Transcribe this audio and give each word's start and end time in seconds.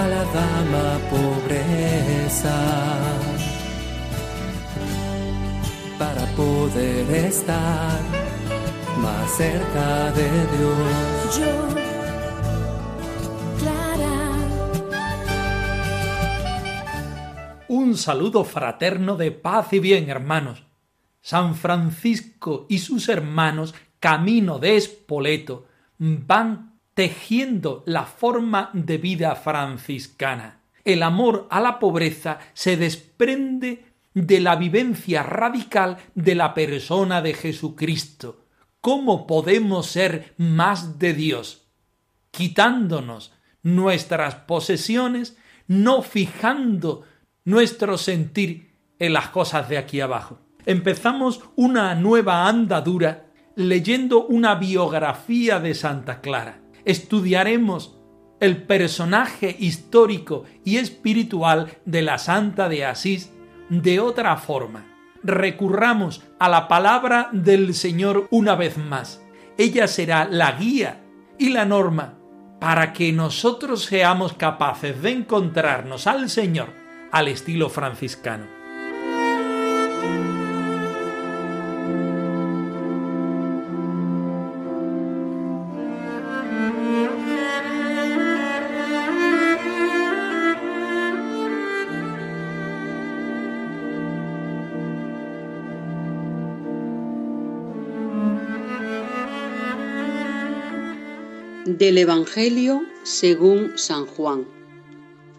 A 0.00 0.08
la 0.08 0.24
dama 0.24 0.98
pobreza, 1.10 2.56
para 5.98 6.24
poder 6.34 7.26
estar 7.26 8.00
más 8.96 9.30
cerca 9.36 10.10
de 10.12 10.30
Dios. 10.56 11.38
Yo, 11.38 11.54
Clara, 13.58 14.20
Un 17.68 17.94
saludo 17.98 18.44
fraterno 18.44 19.16
de 19.16 19.32
paz 19.32 19.70
y 19.74 19.80
bien, 19.80 20.08
hermanos. 20.08 20.64
San 21.20 21.54
Francisco 21.54 22.64
y 22.70 22.78
sus 22.78 23.10
hermanos, 23.10 23.74
camino 23.98 24.58
de 24.58 24.76
Espoleto, 24.76 25.66
van 25.98 26.69
tejiendo 27.00 27.82
la 27.86 28.04
forma 28.04 28.68
de 28.74 28.98
vida 28.98 29.34
franciscana. 29.34 30.60
El 30.84 31.02
amor 31.02 31.48
a 31.48 31.58
la 31.58 31.78
pobreza 31.78 32.40
se 32.52 32.76
desprende 32.76 33.86
de 34.12 34.38
la 34.38 34.56
vivencia 34.56 35.22
radical 35.22 35.96
de 36.14 36.34
la 36.34 36.52
persona 36.52 37.22
de 37.22 37.32
Jesucristo. 37.32 38.44
¿Cómo 38.82 39.26
podemos 39.26 39.86
ser 39.86 40.34
más 40.36 40.98
de 40.98 41.14
Dios? 41.14 41.70
Quitándonos 42.32 43.32
nuestras 43.62 44.34
posesiones, 44.34 45.38
no 45.68 46.02
fijando 46.02 47.04
nuestro 47.46 47.96
sentir 47.96 48.74
en 48.98 49.14
las 49.14 49.30
cosas 49.30 49.70
de 49.70 49.78
aquí 49.78 50.02
abajo. 50.02 50.38
Empezamos 50.66 51.40
una 51.56 51.94
nueva 51.94 52.46
andadura 52.46 53.30
leyendo 53.56 54.26
una 54.26 54.56
biografía 54.56 55.60
de 55.60 55.72
Santa 55.72 56.20
Clara. 56.20 56.60
Estudiaremos 56.84 57.98
el 58.40 58.62
personaje 58.62 59.54
histórico 59.58 60.44
y 60.64 60.78
espiritual 60.78 61.78
de 61.84 62.02
la 62.02 62.18
Santa 62.18 62.68
de 62.68 62.84
Asís 62.84 63.32
de 63.68 64.00
otra 64.00 64.36
forma. 64.36 64.86
Recurramos 65.22 66.22
a 66.38 66.48
la 66.48 66.66
palabra 66.66 67.28
del 67.32 67.74
Señor 67.74 68.26
una 68.30 68.54
vez 68.54 68.78
más. 68.78 69.22
Ella 69.58 69.86
será 69.86 70.24
la 70.24 70.52
guía 70.52 71.02
y 71.38 71.50
la 71.50 71.66
norma 71.66 72.18
para 72.60 72.92
que 72.92 73.12
nosotros 73.12 73.84
seamos 73.84 74.32
capaces 74.34 75.02
de 75.02 75.10
encontrarnos 75.10 76.06
al 76.06 76.30
Señor 76.30 76.68
al 77.12 77.28
estilo 77.28 77.68
franciscano. 77.68 78.59
Del 101.80 101.96
Evangelio 101.96 102.82
según 103.04 103.72
San 103.76 104.04
Juan. 104.04 104.46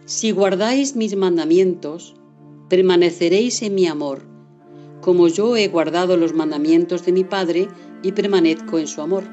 Si 0.05 0.31
guardáis 0.31 0.95
mis 0.95 1.15
mandamientos, 1.15 2.15
permaneceréis 2.67 3.61
en 3.61 3.75
mi 3.75 3.85
amor, 3.85 4.23
como 5.01 5.27
yo 5.27 5.55
he 5.55 5.67
guardado 5.67 6.17
los 6.17 6.33
mandamientos 6.33 7.05
de 7.05 7.11
mi 7.11 7.23
Padre 7.23 7.67
y 8.01 8.13
permanezco 8.13 8.79
en 8.79 8.87
su 8.87 9.01
amor. 9.01 9.25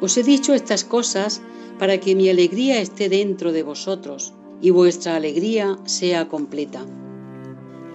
Os 0.00 0.16
he 0.16 0.22
dicho 0.22 0.54
estas 0.54 0.84
cosas 0.84 1.42
para 1.78 2.00
que 2.00 2.14
mi 2.14 2.30
alegría 2.30 2.80
esté 2.80 3.10
dentro 3.10 3.52
de 3.52 3.62
vosotros 3.62 4.32
y 4.62 4.70
vuestra 4.70 5.16
alegría 5.16 5.78
sea 5.84 6.28
completa. 6.28 6.86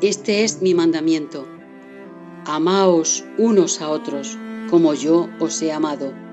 Este 0.02 0.44
es 0.44 0.62
mi 0.62 0.76
mandamiento. 0.76 1.48
Amaos 2.46 3.26
unos 3.40 3.82
a 3.82 3.90
otros, 3.90 4.38
como 4.70 4.94
yo 4.94 5.28
os 5.40 5.60
he 5.64 5.72
amado. 5.72 6.25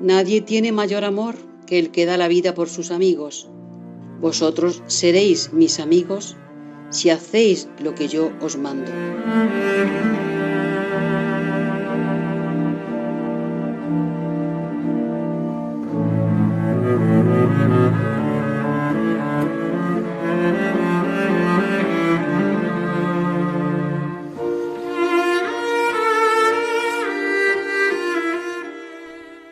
Nadie 0.00 0.40
tiene 0.40 0.72
mayor 0.72 1.04
amor 1.04 1.34
que 1.66 1.78
el 1.78 1.90
que 1.90 2.06
da 2.06 2.16
la 2.16 2.28
vida 2.28 2.54
por 2.54 2.68
sus 2.68 2.90
amigos. 2.90 3.48
Vosotros 4.20 4.82
seréis 4.86 5.52
mis 5.52 5.78
amigos 5.78 6.36
si 6.90 7.10
hacéis 7.10 7.68
lo 7.82 7.94
que 7.94 8.08
yo 8.08 8.32
os 8.40 8.56
mando. 8.56 8.90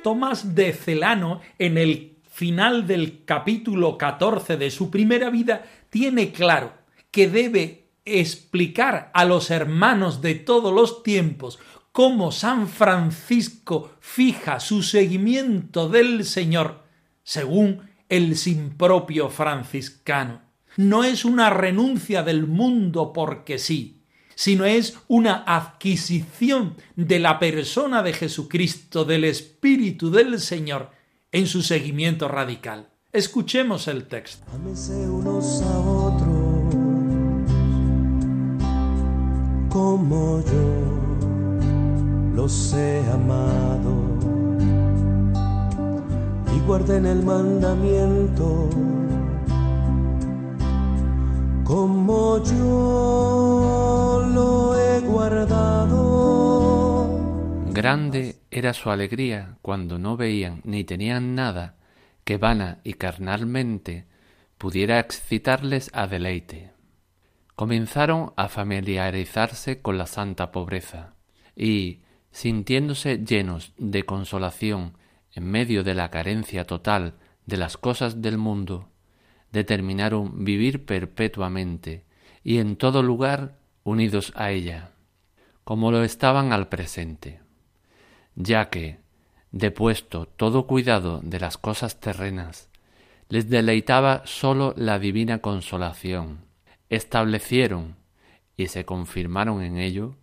Tomás 0.08 0.54
de 0.54 0.72
Celano, 0.72 1.42
en 1.58 1.76
el 1.76 2.16
final 2.30 2.86
del 2.86 3.26
capítulo 3.26 3.98
14 3.98 4.56
de 4.56 4.70
su 4.70 4.90
primera 4.90 5.28
vida, 5.28 5.66
tiene 5.90 6.32
claro 6.32 6.72
que 7.10 7.28
debe 7.28 7.90
explicar 8.06 9.10
a 9.12 9.26
los 9.26 9.50
hermanos 9.50 10.22
de 10.22 10.34
todos 10.34 10.72
los 10.72 11.02
tiempos 11.02 11.58
cómo 11.92 12.32
San 12.32 12.68
Francisco 12.68 13.90
fija 14.00 14.60
su 14.60 14.82
seguimiento 14.82 15.90
del 15.90 16.24
Señor 16.24 16.84
según 17.22 17.82
el 18.08 18.38
sin 18.38 18.78
propio 18.78 19.28
franciscano. 19.28 20.40
No 20.78 21.04
es 21.04 21.26
una 21.26 21.50
renuncia 21.50 22.22
del 22.22 22.46
mundo 22.46 23.12
porque 23.12 23.58
sí, 23.58 23.97
sino 24.38 24.64
es 24.66 24.96
una 25.08 25.42
adquisición 25.44 26.76
de 26.94 27.18
la 27.18 27.40
persona 27.40 28.04
de 28.04 28.12
Jesucristo, 28.12 29.04
del 29.04 29.24
Espíritu 29.24 30.12
del 30.12 30.38
Señor, 30.38 30.92
en 31.32 31.48
su 31.48 31.60
seguimiento 31.60 32.28
radical. 32.28 32.88
Escuchemos 33.12 33.88
el 33.88 34.06
texto. 34.06 34.46
Unos 34.54 35.60
a 35.62 35.78
otros 35.80 36.28
como 39.70 40.40
yo 40.44 42.36
los 42.36 42.74
he 42.74 43.00
amado 43.10 43.92
y 46.56 46.60
guarden 46.64 47.06
el 47.06 47.24
mandamiento 47.24 48.70
Grande 57.74 58.36
era 58.50 58.72
su 58.72 58.90
alegría 58.90 59.58
cuando 59.60 59.98
no 59.98 60.16
veían 60.16 60.62
ni 60.64 60.84
tenían 60.84 61.34
nada 61.34 61.76
que 62.24 62.38
vana 62.38 62.78
y 62.84 62.94
carnalmente 62.94 64.06
pudiera 64.56 64.98
excitarles 64.98 65.90
a 65.92 66.06
deleite. 66.06 66.72
Comenzaron 67.54 68.32
a 68.36 68.48
familiarizarse 68.48 69.82
con 69.82 69.98
la 69.98 70.06
santa 70.06 70.50
pobreza 70.50 71.16
y, 71.54 72.00
sintiéndose 72.30 73.18
llenos 73.18 73.74
de 73.76 74.04
consolación 74.04 74.96
en 75.34 75.44
medio 75.44 75.84
de 75.84 75.92
la 75.92 76.10
carencia 76.10 76.64
total 76.64 77.18
de 77.44 77.58
las 77.58 77.76
cosas 77.76 78.22
del 78.22 78.38
mundo, 78.38 78.88
determinaron 79.52 80.44
vivir 80.44 80.84
perpetuamente 80.84 82.04
y 82.44 82.58
en 82.58 82.76
todo 82.76 83.02
lugar 83.02 83.58
unidos 83.84 84.32
a 84.36 84.50
ella, 84.50 84.92
como 85.64 85.90
lo 85.90 86.02
estaban 86.02 86.52
al 86.52 86.68
presente 86.68 87.40
ya 88.38 88.70
que, 88.70 89.00
depuesto 89.50 90.26
todo 90.26 90.68
cuidado 90.68 91.20
de 91.24 91.40
las 91.40 91.58
cosas 91.58 91.98
terrenas, 91.98 92.70
les 93.28 93.50
deleitaba 93.50 94.22
sólo 94.26 94.74
la 94.76 95.00
divina 95.00 95.40
consolación, 95.40 96.44
establecieron 96.88 97.96
y 98.56 98.68
se 98.68 98.84
confirmaron 98.84 99.62
en 99.62 99.78
ello, 99.78 100.14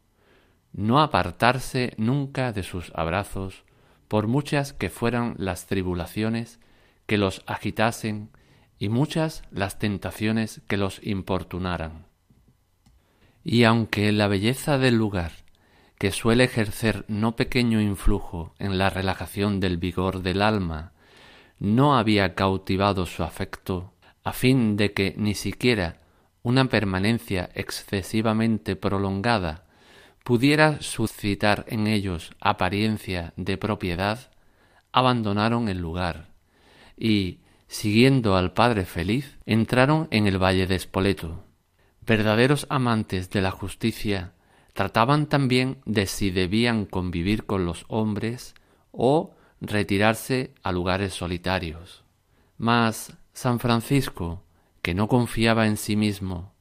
no 0.72 1.02
apartarse 1.02 1.94
nunca 1.98 2.54
de 2.54 2.64
sus 2.64 2.92
abrazos, 2.96 3.64
por 4.08 4.28
muchas 4.28 4.72
que 4.72 4.90
fueran 4.90 5.36
las 5.38 5.68
tribulaciones 5.68 6.60
que 7.06 7.18
los 7.18 7.44
agitasen 7.48 8.30
y 8.78 8.90
muchas 8.90 9.44
las 9.52 9.80
tentaciones 9.80 10.62
que 10.68 10.78
los 10.78 11.00
importunaran. 11.06 12.06
Y 13.44 13.64
aunque 13.64 14.12
la 14.12 14.28
belleza 14.28 14.78
del 14.78 14.96
lugar, 14.96 15.32
que 15.98 16.12
suele 16.12 16.44
ejercer 16.44 17.06
no 17.08 17.36
pequeño 17.36 17.80
influjo 17.80 18.54
en 18.60 18.78
la 18.78 18.90
relajación 18.90 19.60
del 19.60 19.78
vigor 19.78 20.22
del 20.22 20.42
alma, 20.42 20.92
no 21.60 21.98
había 21.98 22.36
cautivado 22.36 23.06
su 23.06 23.24
afecto, 23.24 23.94
a 24.24 24.34
fin 24.34 24.76
de 24.76 24.94
que 24.94 25.14
ni 25.18 25.36
siquiera 25.36 26.02
una 26.42 26.66
permanencia 26.66 27.50
excesivamente 27.54 28.76
prolongada 28.76 29.66
pudiera 30.24 30.82
suscitar 30.82 31.66
en 31.68 31.88
ellos 31.88 32.32
apariencia 32.40 33.34
de 33.38 33.58
propiedad, 33.58 34.32
abandonaron 34.92 35.70
el 35.70 35.78
lugar 35.78 36.30
y, 36.98 37.40
siguiendo 37.68 38.36
al 38.36 38.54
Padre 38.54 38.86
feliz, 38.86 39.38
entraron 39.46 40.08
en 40.12 40.28
el 40.28 40.42
valle 40.42 40.68
de 40.68 40.76
Espoleto. 40.76 41.44
Verdaderos 42.02 42.68
amantes 42.70 43.30
de 43.30 43.42
la 43.42 43.52
justicia 43.52 44.34
trataban 44.74 45.28
también 45.28 45.82
de 45.86 46.06
si 46.06 46.32
debían 46.32 46.86
convivir 46.86 47.46
con 47.46 47.66
los 47.66 47.86
hombres 47.88 48.54
o 48.92 49.36
retirarse 49.62 50.54
a 50.64 50.72
lugares 50.72 51.14
solitarios. 51.14 52.04
Mas 52.58 53.18
San 53.34 53.60
Francisco, 53.60 54.44
que 54.82 54.94
no 54.94 55.08
confiaba 55.08 55.66
en 55.68 55.78
sí 55.78 55.96
mismo 55.96 56.54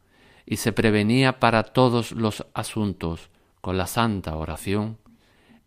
y 0.46 0.56
se 0.56 0.72
prevenía 0.72 1.40
para 1.40 1.62
todos 1.62 2.12
los 2.12 2.46
asuntos 2.54 3.30
con 3.60 3.76
la 3.76 3.86
santa 3.86 4.36
oración, 4.36 4.98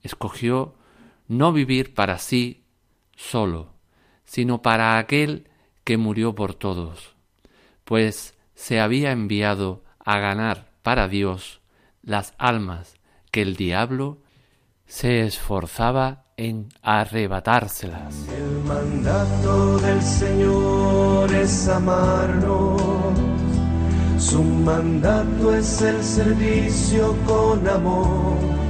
escogió 0.02 0.76
no 1.28 1.52
vivir 1.52 1.94
para 1.94 2.18
sí 2.18 2.64
solo, 3.16 3.77
sino 4.28 4.62
para 4.62 5.00
aquel 5.00 5.48
que 5.84 5.98
murió 5.98 6.36
por 6.36 6.54
todos, 6.54 7.16
pues 7.86 8.36
se 8.54 8.80
había 8.80 9.12
enviado 9.12 9.84
a 10.04 10.20
ganar 10.20 10.70
para 10.84 11.08
Dios 11.08 11.62
las 12.04 12.34
almas 12.38 12.96
que 13.32 13.42
el 13.42 13.56
diablo 13.56 14.20
se 14.86 15.24
esforzaba 15.26 16.26
en 16.36 16.70
arrebatárselas. 16.82 18.28
El 18.30 18.64
mandato 18.64 19.78
del 19.80 20.02
Señor 20.02 21.34
es 21.34 21.68
amarnos, 21.70 22.82
su 24.18 24.44
mandato 24.44 25.56
es 25.56 25.82
el 25.82 26.04
servicio 26.04 27.16
con 27.26 27.68
amor. 27.68 28.67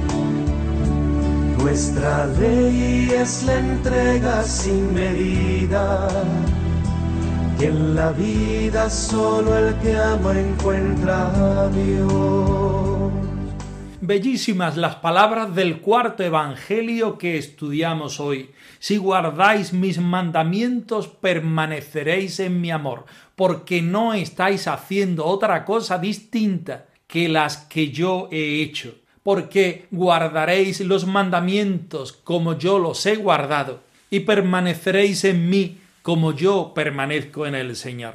Nuestra 1.58 2.26
ley 2.26 3.10
es 3.10 3.42
la 3.42 3.58
entrega 3.58 4.44
sin 4.44 4.94
medida, 4.94 6.08
que 7.58 7.66
en 7.66 7.96
la 7.96 8.12
vida 8.12 8.88
solo 8.88 9.58
el 9.58 9.74
que 9.80 9.96
ama 9.96 10.38
encuentra 10.38 11.64
a 11.64 11.68
Dios. 11.68 13.12
Bellísimas 14.00 14.76
las 14.76 14.96
palabras 14.96 15.52
del 15.54 15.80
cuarto 15.80 16.22
Evangelio 16.22 17.18
que 17.18 17.36
estudiamos 17.36 18.20
hoy. 18.20 18.52
Si 18.78 18.96
guardáis 18.96 19.72
mis 19.72 19.98
mandamientos, 19.98 21.08
permaneceréis 21.08 22.38
en 22.38 22.60
mi 22.60 22.70
amor, 22.70 23.04
porque 23.34 23.82
no 23.82 24.14
estáis 24.14 24.68
haciendo 24.68 25.26
otra 25.26 25.64
cosa 25.64 25.98
distinta 25.98 26.86
que 27.08 27.28
las 27.28 27.56
que 27.56 27.90
yo 27.90 28.28
he 28.30 28.62
hecho, 28.62 28.94
porque 29.28 29.84
guardaréis 29.90 30.80
los 30.80 31.06
mandamientos 31.06 32.14
como 32.14 32.56
yo 32.56 32.78
los 32.78 33.04
he 33.04 33.16
guardado, 33.16 33.82
y 34.08 34.20
permaneceréis 34.20 35.22
en 35.24 35.50
mí 35.50 35.76
como 36.00 36.32
yo 36.32 36.72
permanezco 36.74 37.46
en 37.46 37.54
el 37.54 37.76
Señor. 37.76 38.14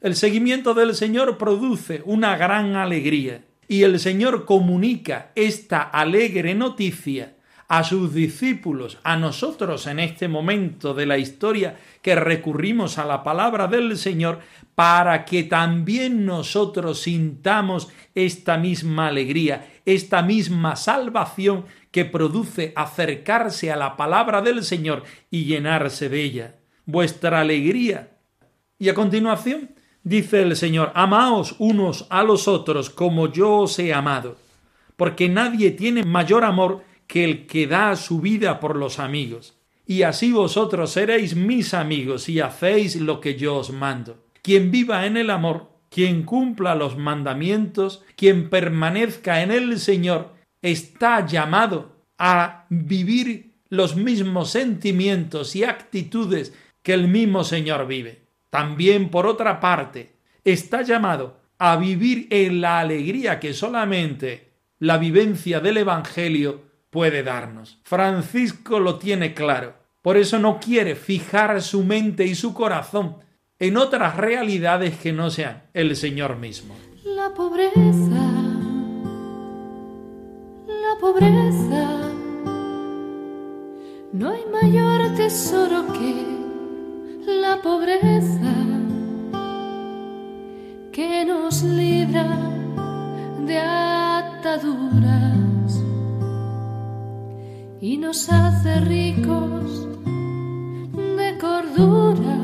El 0.00 0.16
seguimiento 0.16 0.74
del 0.74 0.96
Señor 0.96 1.38
produce 1.38 2.02
una 2.04 2.36
gran 2.36 2.74
alegría 2.74 3.44
y 3.68 3.84
el 3.84 4.00
Señor 4.00 4.46
comunica 4.46 5.30
esta 5.36 5.80
alegre 5.80 6.56
noticia 6.56 7.36
a 7.68 7.84
sus 7.84 8.14
discípulos, 8.14 8.98
a 9.04 9.16
nosotros 9.16 9.86
en 9.86 10.00
este 10.00 10.26
momento 10.26 10.94
de 10.94 11.06
la 11.06 11.18
historia 11.18 11.76
que 12.02 12.14
recurrimos 12.14 12.98
a 12.98 13.04
la 13.04 13.22
palabra 13.22 13.66
del 13.68 13.96
Señor, 13.96 14.40
para 14.74 15.24
que 15.24 15.42
también 15.42 16.24
nosotros 16.24 17.02
sintamos 17.02 17.88
esta 18.14 18.56
misma 18.56 19.08
alegría, 19.08 19.68
esta 19.84 20.22
misma 20.22 20.76
salvación 20.76 21.66
que 21.90 22.04
produce 22.04 22.72
acercarse 22.74 23.70
a 23.70 23.76
la 23.76 23.96
palabra 23.96 24.40
del 24.40 24.64
Señor 24.64 25.02
y 25.30 25.44
llenarse 25.44 26.08
de 26.08 26.22
ella. 26.22 26.54
Vuestra 26.86 27.40
alegría. 27.40 28.16
Y 28.78 28.88
a 28.88 28.94
continuación, 28.94 29.70
Dice 30.08 30.40
el 30.40 30.56
Señor, 30.56 30.90
amaos 30.94 31.56
unos 31.58 32.06
a 32.08 32.22
los 32.22 32.48
otros 32.48 32.88
como 32.88 33.30
yo 33.30 33.58
os 33.58 33.78
he 33.78 33.92
amado, 33.92 34.38
porque 34.96 35.28
nadie 35.28 35.70
tiene 35.72 36.02
mayor 36.02 36.44
amor 36.44 36.82
que 37.08 37.24
el 37.24 37.46
que 37.46 37.66
da 37.66 37.96
su 37.96 38.20
vida 38.20 38.60
por 38.60 38.76
los 38.76 39.00
amigos. 39.00 39.56
Y 39.84 40.02
así 40.02 40.30
vosotros 40.30 40.92
seréis 40.92 41.34
mis 41.34 41.74
amigos 41.74 42.28
y 42.28 42.40
hacéis 42.40 42.96
lo 42.96 43.20
que 43.20 43.34
yo 43.34 43.56
os 43.56 43.72
mando. 43.72 44.22
Quien 44.42 44.70
viva 44.70 45.06
en 45.06 45.16
el 45.16 45.30
amor, 45.30 45.72
quien 45.88 46.22
cumpla 46.22 46.74
los 46.74 46.96
mandamientos, 46.96 48.04
quien 48.14 48.50
permanezca 48.50 49.42
en 49.42 49.50
el 49.50 49.80
Señor, 49.80 50.34
está 50.60 51.24
llamado 51.26 51.96
a 52.18 52.66
vivir 52.68 53.54
los 53.70 53.96
mismos 53.96 54.50
sentimientos 54.50 55.56
y 55.56 55.64
actitudes 55.64 56.52
que 56.82 56.92
el 56.92 57.08
mismo 57.08 57.42
Señor 57.42 57.86
vive. 57.86 58.26
También, 58.50 59.08
por 59.08 59.26
otra 59.26 59.60
parte, 59.60 60.16
está 60.44 60.82
llamado 60.82 61.40
a 61.58 61.76
vivir 61.76 62.28
en 62.30 62.60
la 62.60 62.80
alegría 62.80 63.40
que 63.40 63.54
solamente 63.54 64.52
la 64.78 64.98
vivencia 64.98 65.60
del 65.60 65.78
Evangelio 65.78 66.67
puede 66.90 67.22
darnos. 67.22 67.78
Francisco 67.82 68.80
lo 68.80 68.98
tiene 68.98 69.34
claro. 69.34 69.74
Por 70.02 70.16
eso 70.16 70.38
no 70.38 70.58
quiere 70.60 70.94
fijar 70.94 71.60
su 71.62 71.84
mente 71.84 72.24
y 72.24 72.34
su 72.34 72.54
corazón 72.54 73.16
en 73.58 73.76
otras 73.76 74.16
realidades 74.16 74.96
que 74.98 75.12
no 75.12 75.30
sean 75.30 75.64
el 75.74 75.96
Señor 75.96 76.36
mismo. 76.36 76.74
La 77.04 77.34
pobreza, 77.34 77.80
la 80.66 81.00
pobreza, 81.00 82.10
no 84.12 84.30
hay 84.30 84.44
mayor 84.46 85.14
tesoro 85.16 85.92
que 85.92 86.38
la 87.26 87.60
pobreza 87.60 88.54
que 90.92 91.24
nos 91.24 91.62
libra 91.62 92.36
de 93.44 93.58
ataduras 93.58 95.37
y 97.80 97.96
nos 97.96 98.28
hace 98.28 98.80
ricos 98.80 99.86
de 100.94 101.38
cordura. 101.40 102.38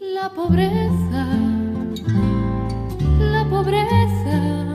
La 0.00 0.30
pobreza, 0.30 1.26
la 3.18 3.44
pobreza, 3.48 4.74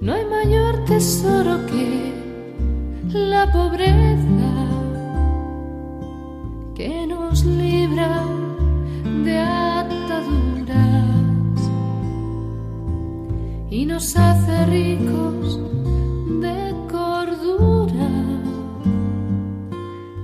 no 0.00 0.12
hay 0.12 0.24
mayor 0.24 0.84
tesoro 0.86 1.64
que 1.66 2.12
la 3.12 3.50
pobreza 3.52 4.52
que 6.74 7.06
nos 7.06 7.44
libra 7.44 8.24
de 9.24 9.38
ataduras 9.38 10.74
y 13.70 13.86
nos 13.86 14.16
hace 14.16 14.66
ricos 14.66 15.37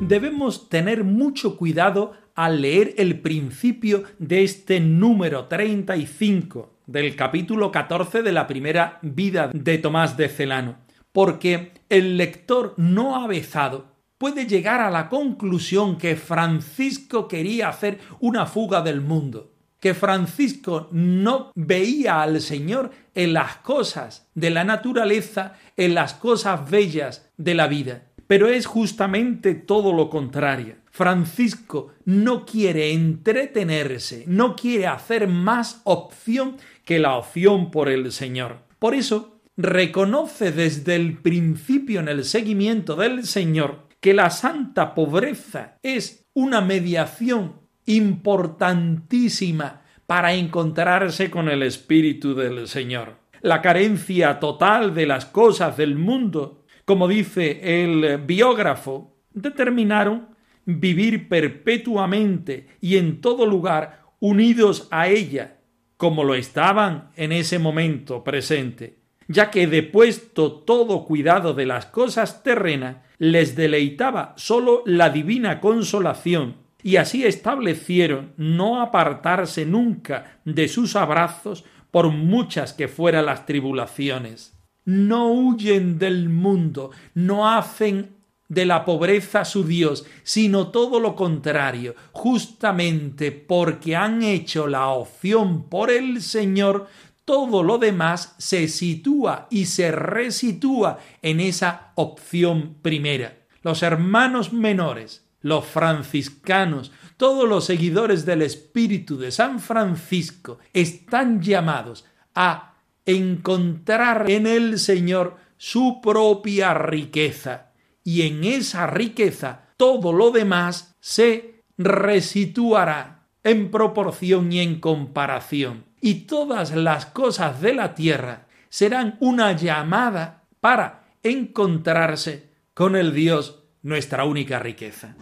Debemos 0.09 0.69
tener 0.69 1.03
mucho 1.03 1.57
cuidado 1.57 2.13
al 2.35 2.61
leer 2.61 2.95
el 2.99 3.21
principio 3.21 4.05
de 4.19 4.45
este 4.45 4.79
número 4.79 5.47
35 5.47 6.75
del 6.87 7.17
capítulo 7.17 7.73
14 7.73 8.23
de 8.23 8.31
la 8.31 8.47
primera 8.47 8.99
vida 9.01 9.51
de 9.55 9.79
Tomás 9.79 10.19
de 10.19 10.29
Celano, 10.29 10.77
porque 11.11 11.73
el 11.89 12.19
lector 12.19 12.75
no 12.77 13.17
avezado 13.17 13.95
puede 14.19 14.47
llegar 14.47 14.83
a 14.83 14.91
la 14.91 15.09
conclusión 15.09 15.97
que 15.97 16.17
Francisco 16.17 17.27
quería 17.27 17.71
hacer 17.71 17.99
una 18.21 18.45
fuga 18.45 18.83
del 18.83 19.01
mundo, 19.01 19.55
que 19.81 19.95
Francisco 19.95 20.89
no 20.93 21.51
veía 21.55 22.21
al 22.21 22.43
Señor 22.43 22.91
en 23.15 23.33
las 23.33 23.57
cosas 23.57 24.29
de 24.35 24.51
la 24.51 24.65
naturaleza, 24.65 25.55
en 25.79 25.95
las 25.95 26.13
cosas 26.13 26.71
bellas 26.71 27.31
de 27.39 27.55
la 27.55 27.69
vida. 27.69 28.03
Pero 28.27 28.49
es 28.49 28.67
justamente 28.67 29.55
todo 29.55 29.93
lo 29.93 30.09
contrario. 30.11 30.77
Francisco 30.91 31.93
no 32.05 32.47
quiere 32.47 32.93
entretenerse, 32.93 34.25
no 34.27 34.55
quiere 34.55 34.87
hacer 34.87 35.27
más 35.29 35.81
opción 35.85 36.57
que 36.85 36.99
la 36.99 37.17
opción 37.17 37.71
por 37.71 37.89
el 37.89 38.13
Señor. 38.13 38.59
Por 38.79 38.95
eso 38.95 39.41
reconoce 39.57 40.53
desde 40.53 40.97
el 40.97 41.19
principio 41.19 42.01
en 42.01 42.09
el 42.09 42.25
seguimiento 42.25 42.97
del 42.97 43.25
Señor 43.25 43.89
que 44.01 44.15
la 44.15 44.31
santa 44.31 44.95
pobreza 44.95 45.79
es 45.83 46.27
una 46.35 46.61
mediación 46.61 47.61
importantísima 47.87 49.83
para 50.07 50.35
encontrarse 50.35 51.31
con 51.31 51.49
el 51.49 51.63
Espíritu 51.63 52.35
del 52.35 52.69
Señor. 52.69 53.17
La 53.41 53.63
carencia 53.63 54.41
total 54.41 54.95
de 54.95 55.07
las 55.07 55.27
cosas 55.27 55.77
del 55.77 55.97
mundo, 55.97 56.64
como 56.85 57.09
dice 57.09 57.83
el 57.83 58.19
biógrafo, 58.19 59.17
determinaron 59.33 60.29
vivir 60.67 61.29
perpetuamente 61.29 62.69
y 62.81 62.97
en 62.97 63.21
todo 63.21 63.47
lugar 63.47 64.03
unidos 64.21 64.89
a 64.91 65.09
ella, 65.09 65.59
como 65.97 66.25
lo 66.25 66.35
estaban 66.35 67.11
en 67.17 67.33
ese 67.33 67.59
momento 67.59 68.25
presente, 68.25 68.99
ya 69.29 69.51
que 69.51 69.67
depuesto 69.67 70.53
todo 70.53 71.05
cuidado 71.05 71.55
de 71.55 71.67
las 71.67 71.87
cosas 71.87 72.43
terrenas, 72.43 72.97
les 73.19 73.57
deleitaba 73.57 74.35
sólo 74.37 74.83
la 74.87 75.11
divina 75.11 75.61
consolación, 75.61 76.57
y 76.83 76.97
así 76.97 77.25
establecieron 77.25 78.33
no 78.37 78.83
apartarse 78.83 79.65
nunca 79.65 80.41
de 80.45 80.69
sus 80.69 80.97
abrazos 80.97 81.65
por 81.91 82.11
muchas 82.11 82.75
que 82.75 82.89
fueran 82.89 83.27
las 83.27 83.47
tribulaciones. 83.47 84.55
No 84.85 85.33
huyen 85.33 85.99
del 85.99 86.29
mundo, 86.29 86.91
no 87.15 87.49
hacen 87.49 88.15
de 88.49 88.67
la 88.67 88.85
pobreza 88.85 89.45
su 89.45 89.65
Dios, 89.65 90.05
sino 90.23 90.69
todo 90.69 91.01
lo 91.01 91.17
contrario, 91.17 91.95
justamente 92.13 93.33
porque 93.33 93.97
han 93.97 94.23
hecho 94.23 94.67
la 94.67 94.89
opción 94.89 95.69
por 95.69 95.91
el 95.91 96.23
Señor, 96.23 96.87
todo 97.25 97.63
lo 97.63 97.79
demás 97.79 98.35
se 98.39 98.69
sitúa 98.69 99.47
y 99.51 99.67
se 99.67 99.91
resitúa 99.91 100.99
en 101.23 101.41
esa 101.41 101.93
opción 101.95 102.77
primera. 102.83 103.39
Los 103.63 103.83
hermanos 103.83 104.53
menores, 104.53 105.27
los 105.41 105.65
franciscanos, 105.65 106.93
todos 107.17 107.49
los 107.49 107.65
seguidores 107.65 108.27
del 108.27 108.43
Espíritu 108.43 109.17
de 109.17 109.31
San 109.31 109.59
Francisco 109.59 110.59
están 110.75 111.41
llamados 111.41 112.05
a 112.35 112.74
encontrar 113.07 114.31
en 114.31 114.47
el 114.47 114.79
Señor 114.79 115.37
su 115.57 116.01
propia 116.03 116.75
riqueza 116.75 117.73
y 118.03 118.23
en 118.23 118.45
esa 118.45 118.87
riqueza 118.87 119.69
todo 119.77 120.13
lo 120.13 120.31
demás 120.31 120.97
se 121.01 121.63
resituará 121.79 123.27
en 123.43 123.71
proporción 123.71 124.53
y 124.53 124.61
en 124.61 124.81
comparación. 124.81 125.85
Y 126.01 126.27
todas 126.27 126.75
las 126.75 127.07
cosas 127.07 127.61
de 127.61 127.75
la 127.75 127.95
tierra 127.95 128.47
serán 128.69 129.17
una 129.21 129.53
llamada 129.53 130.45
para 130.61 131.05
encontrarse 131.23 132.51
con 132.75 132.97
el 132.97 133.15
Dios, 133.15 133.63
nuestra 133.83 134.25
única 134.25 134.59
riqueza. 134.59 135.15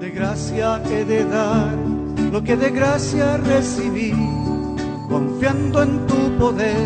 De 0.00 0.10
gracia 0.10 0.82
he 0.90 1.04
de 1.04 1.24
dar 1.24 1.74
lo 2.30 2.42
que 2.44 2.56
de 2.56 2.70
gracia 2.70 3.36
recibí, 3.38 4.12
confiando 5.08 5.82
en 5.82 6.06
tu 6.06 6.38
poder, 6.38 6.76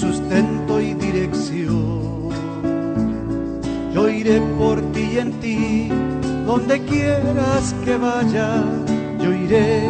sustento 0.00 0.80
y 0.80 0.94
dirección 0.94 1.98
yo 3.98 4.08
iré 4.08 4.40
por 4.56 4.80
ti 4.92 5.08
y 5.14 5.18
en 5.18 5.32
ti, 5.40 5.88
donde 6.46 6.80
quieras 6.84 7.74
que 7.84 7.96
vaya, 7.96 8.62
yo 9.18 9.32
iré 9.32 9.82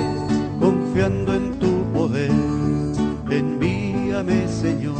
confiando 0.58 1.34
en 1.34 1.58
tu 1.58 1.92
poder. 1.92 2.30
Envíame, 3.30 4.48
Señor. 4.48 4.96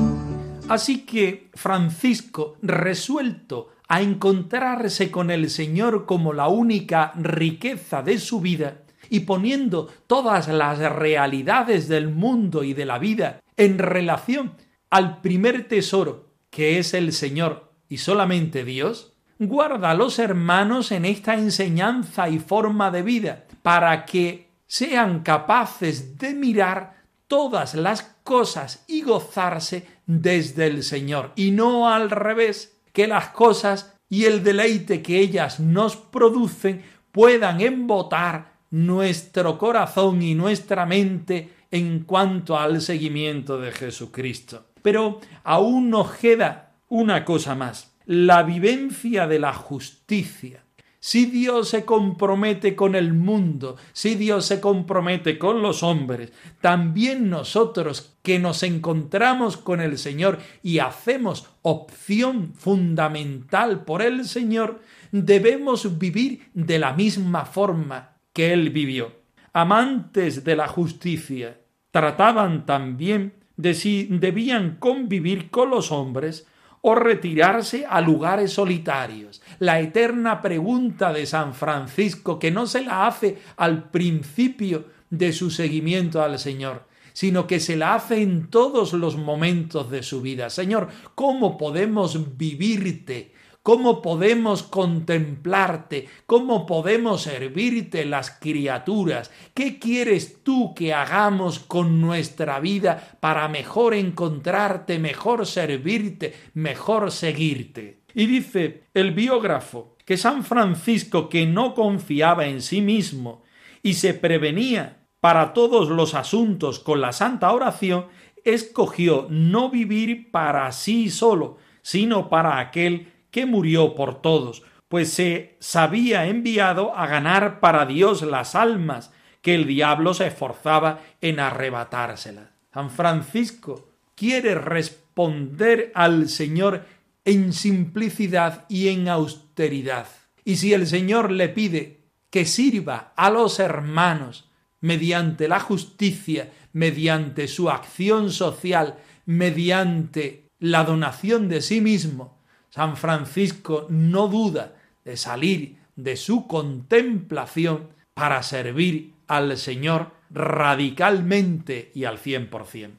Así 0.69 1.07
que 1.07 1.49
Francisco, 1.55 2.57
resuelto 2.61 3.71
a 3.89 4.03
encontrarse 4.03 5.11
con 5.11 5.31
el 5.31 5.49
Señor 5.49 6.05
como 6.05 6.35
la 6.35 6.49
única 6.49 7.15
riqueza 7.17 8.03
de 8.03 8.19
su 8.19 8.43
vida, 8.43 8.83
y 9.09 9.21
poniendo 9.21 9.89
todas 10.07 10.49
las 10.49 10.79
realidades 10.81 11.89
del 11.89 12.11
mundo 12.11 12.63
y 12.63 12.75
de 12.75 12.85
la 12.85 12.99
vida 12.99 13.41
en 13.57 13.79
relación 13.79 14.53
al 14.91 15.21
primer 15.21 15.69
tesoro, 15.69 16.31
que 16.51 16.79
es 16.79 16.95
el 16.95 17.13
Señor, 17.13 17.73
y 17.89 17.99
solamente 17.99 18.65
Dios, 18.65 19.13
guarda 19.39 19.91
a 19.91 19.95
los 19.95 20.19
hermanos 20.19 20.93
en 20.93 21.05
esta 21.05 21.35
enseñanza 21.35 22.29
y 22.29 22.39
forma 22.39 22.91
de 22.91 23.03
vida 23.03 23.47
para 23.63 24.05
que 24.05 24.49
sean 24.67 25.21
capaces 25.23 26.19
de 26.19 26.35
mirar 26.35 26.99
todas 27.27 27.75
las 27.75 28.03
cosas 28.25 28.85
y 28.89 29.03
gozarse 29.03 29.87
desde 30.07 30.67
el 30.67 30.83
Señor 30.83 31.33
y 31.37 31.51
no 31.51 31.89
al 31.89 32.11
revés, 32.11 32.81
que 32.93 33.07
las 33.07 33.29
cosas 33.29 33.95
y 34.09 34.25
el 34.25 34.43
deleite 34.43 35.03
que 35.03 35.21
ellas 35.21 35.61
nos 35.61 35.97
producen 35.97 36.83
puedan 37.13 37.61
embotar 37.61 38.59
nuestro 38.71 39.59
corazón 39.59 40.23
y 40.23 40.35
nuestra 40.35 40.87
mente 40.87 41.55
en 41.71 42.01
cuanto 42.01 42.59
al 42.59 42.81
seguimiento 42.81 43.61
de 43.61 43.73
Jesucristo. 43.73 44.65
Pero 44.89 45.21
aún 45.45 45.91
nos 45.91 46.13
queda 46.13 46.79
una 46.89 47.27
cosa 47.27 47.55
más, 47.55 47.95
la 48.07 48.43
vivencia 48.43 49.27
de 49.27 49.39
la 49.39 49.53
justicia. 49.53 50.65
Si 50.99 51.27
Dios 51.27 51.69
se 51.69 51.85
compromete 51.85 52.75
con 52.75 52.95
el 52.95 53.13
mundo, 53.13 53.77
si 53.93 54.15
Dios 54.15 54.47
se 54.47 54.63
compromete 54.63 55.39
con 55.39 55.61
los 55.61 55.83
hombres, 55.83 56.33
también 56.63 57.29
nosotros 57.29 58.17
que 58.23 58.39
nos 58.39 58.63
encontramos 58.63 59.59
con 59.59 59.83
el 59.83 59.99
Señor 59.99 60.39
y 60.63 60.79
hacemos 60.79 61.51
opción 61.61 62.55
fundamental 62.55 63.85
por 63.85 64.01
el 64.01 64.25
Señor, 64.25 64.81
debemos 65.13 65.99
vivir 65.99 66.49
de 66.55 66.79
la 66.79 66.95
misma 66.95 67.45
forma 67.45 68.17
que 68.33 68.55
Él 68.55 68.71
vivió. 68.71 69.13
Amantes 69.53 70.45
de 70.45 70.57
la 70.57 70.67
justicia, 70.67 71.61
trataban 71.91 72.65
también 72.65 73.38
de 73.59 73.75
si 73.75 74.07
debían 74.11 74.77
convivir 74.77 75.51
con 75.51 75.69
los 75.69 75.93
hombres 75.93 76.47
o 76.81 76.95
retirarse 76.95 77.85
a 77.87 78.01
lugares 78.01 78.53
solitarios. 78.53 79.43
La 79.59 79.81
eterna 79.81 80.41
pregunta 80.41 81.13
de 81.13 81.27
San 81.27 81.53
Francisco 81.55 82.39
que 82.39 82.51
no 82.51 82.67
se 82.67 82.83
la 82.83 83.07
hace 83.07 83.37
al 83.57 83.91
principio 83.91 84.87
de 85.11 85.33
su 85.33 85.51
seguimiento 85.51 86.23
al 86.23 86.39
Señor, 86.39 86.87
sino 87.13 87.49
que 87.49 87.59
se 87.59 87.77
la 87.77 87.95
hace 87.95 88.23
en 88.23 88.49
todos 88.49 88.93
los 88.93 89.17
momentos 89.17 89.91
de 89.91 90.05
su 90.05 90.23
vida. 90.23 90.51
Señor, 90.51 90.89
¿cómo 91.17 91.59
podemos 91.59 92.39
vivirte? 92.39 93.33
¿Cómo 93.63 94.01
podemos 94.01 94.63
contemplarte? 94.63 96.09
¿Cómo 96.27 96.65
podemos 96.65 97.23
servirte 97.23 98.05
las 98.07 98.31
criaturas? 98.31 99.31
¿Qué 99.53 99.79
quieres 99.79 100.43
tú 100.43 100.75
que 100.75 100.95
hagamos 100.95 101.59
con 101.59 102.01
nuestra 102.01 102.61
vida 102.61 103.19
para 103.21 103.47
mejor 103.49 103.95
encontrarte, 103.95 104.99
mejor 104.99 105.47
servirte, 105.47 106.35
mejor 106.55 107.11
seguirte? 107.11 108.05
Y 108.15 108.27
dice 108.27 108.85
el 108.95 109.13
biógrafo 109.13 109.97
que 110.05 110.17
San 110.17 110.45
Francisco, 110.45 111.29
que 111.29 111.47
no 111.47 111.75
confiaba 111.75 112.47
en 112.47 112.63
sí 112.63 112.81
mismo 112.81 113.43
y 113.83 113.95
se 113.95 114.15
prevenía 114.15 115.07
para 115.21 115.53
todos 115.53 115.91
los 115.91 116.15
asuntos 116.15 116.79
con 116.79 117.03
la 117.03 117.13
santa 117.13 117.53
oración, 117.53 118.07
escogió 118.45 119.27
no 119.29 119.69
vivir 119.69 120.31
para 120.31 120.71
sí 120.73 121.11
solo, 121.11 121.59
sino 121.83 122.29
para 122.29 122.59
aquel 122.59 123.13
que 123.31 123.47
murió 123.47 123.95
por 123.95 124.21
todos, 124.23 124.63
pues 124.89 125.13
se 125.13 125.57
sabía 125.61 126.27
enviado 126.27 126.97
a 126.97 127.07
ganar 127.07 127.61
para 127.61 127.87
Dios 127.87 128.23
las 128.23 128.55
almas, 128.55 129.13
que 129.43 129.55
el 129.55 129.67
diablo 129.67 130.15
se 130.15 130.27
esforzaba 130.27 131.01
en 131.21 131.41
arrebatárselas. 131.41 132.49
San 132.73 132.91
Francisco 132.91 133.89
quiere 134.15 134.55
responder 134.55 135.93
al 135.95 136.29
Señor 136.29 136.85
en 137.25 137.53
simplicidad 137.53 138.65
y 138.69 138.89
en 138.89 139.09
austeridad. 139.09 140.07
Y 140.45 140.57
si 140.57 140.73
el 140.73 140.87
Señor 140.87 141.31
le 141.31 141.49
pide 141.49 142.01
que 142.31 142.45
sirva 142.45 143.13
a 143.17 143.31
los 143.31 143.59
hermanos 143.59 144.51
mediante 144.81 145.49
la 145.49 145.61
justicia, 145.61 146.51
mediante 146.73 147.49
su 147.49 147.69
acción 147.71 148.31
social, 148.31 148.97
mediante 149.27 150.49
la 150.59 150.85
donación 150.85 151.49
de 151.49 151.61
sí 151.61 151.81
mismo, 151.81 152.38
San 152.79 152.97
Francisco 152.97 153.89
no 153.89 154.29
duda 154.29 154.77
de 155.05 155.17
salir 155.17 155.79
de 155.97 156.15
su 156.15 156.47
contemplación 156.47 157.89
para 158.15 158.41
servir 158.45 159.15
al 159.27 159.57
Señor 159.59 160.13
radicalmente 160.31 161.91
y 161.93 162.05
al 162.05 162.19
cien 162.19 162.49
por 162.49 162.67
cien. 162.67 162.99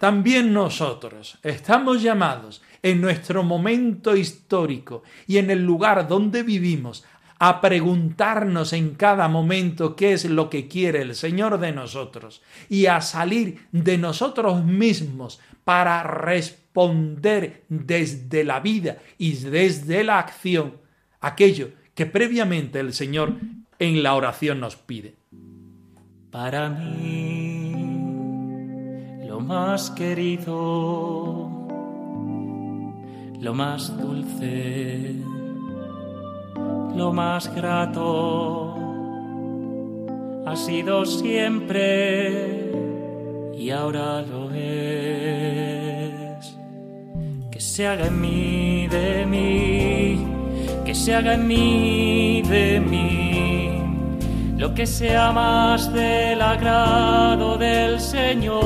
También 0.00 0.52
nosotros 0.52 1.38
estamos 1.44 2.02
llamados 2.02 2.60
en 2.82 3.00
nuestro 3.00 3.44
momento 3.44 4.16
histórico 4.16 5.04
y 5.28 5.38
en 5.38 5.52
el 5.52 5.64
lugar 5.64 6.08
donde 6.08 6.42
vivimos 6.42 7.04
a 7.38 7.60
preguntarnos 7.60 8.72
en 8.72 8.96
cada 8.96 9.28
momento 9.28 9.94
qué 9.94 10.12
es 10.12 10.24
lo 10.24 10.50
que 10.50 10.66
quiere 10.66 11.02
el 11.02 11.14
Señor 11.14 11.60
de 11.60 11.70
nosotros 11.70 12.42
y 12.68 12.86
a 12.86 13.00
salir 13.00 13.68
de 13.70 13.96
nosotros 13.96 14.64
mismos 14.64 15.38
para 15.62 16.02
responder 16.76 17.64
desde 17.68 18.44
la 18.44 18.60
vida 18.60 18.98
y 19.16 19.32
desde 19.32 20.04
la 20.04 20.18
acción 20.18 20.74
aquello 21.20 21.70
que 21.94 22.04
previamente 22.04 22.80
el 22.80 22.92
Señor 22.92 23.32
en 23.78 24.02
la 24.02 24.14
oración 24.14 24.60
nos 24.60 24.76
pide. 24.76 25.14
Para 26.30 26.68
mí, 26.68 27.72
lo 29.26 29.40
más 29.40 29.90
querido, 29.90 31.50
lo 33.40 33.54
más 33.54 33.96
dulce, 33.98 35.14
lo 36.94 37.12
más 37.12 37.54
grato, 37.54 38.76
ha 40.46 40.56
sido 40.56 41.06
siempre 41.06 42.70
y 43.56 43.70
ahora 43.70 44.20
lo 44.20 44.50
es. 44.52 44.85
Que 47.56 47.62
se 47.62 47.86
haga 47.86 48.08
en 48.08 48.20
mí 48.20 48.86
de 48.88 49.24
mí, 49.24 50.26
que 50.84 50.94
se 50.94 51.14
haga 51.14 51.32
en 51.32 51.46
mí 51.46 52.42
de 52.42 52.80
mí, 52.80 53.80
lo 54.58 54.74
que 54.74 54.86
sea 54.86 55.32
más 55.32 55.90
del 55.90 56.42
agrado 56.42 57.56
del 57.56 57.98
Señor. 57.98 58.60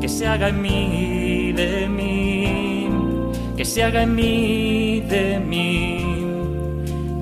Que 0.00 0.08
se 0.08 0.26
haga 0.26 0.48
en 0.48 0.60
mí 0.60 1.52
de 1.52 1.88
mí, 1.88 2.88
que 3.56 3.64
se 3.64 3.84
haga 3.84 4.02
en 4.02 4.12
mí 4.16 5.04
de 5.08 5.38
mí, 5.38 6.26